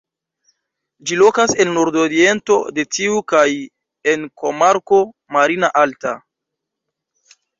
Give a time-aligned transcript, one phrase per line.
[1.09, 3.45] Ĝi lokas en nordoriento de tiu kaj
[4.13, 5.01] en komarko
[5.37, 6.15] "Marina Alta".